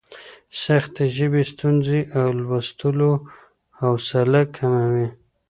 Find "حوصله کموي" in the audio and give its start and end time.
3.81-5.07